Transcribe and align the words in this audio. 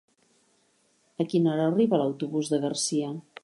A 1.23 1.27
quina 1.33 1.51
hora 1.53 1.69
arriba 1.73 2.03
l'autobús 2.03 2.53
de 2.55 2.63
Garcia? 2.67 3.13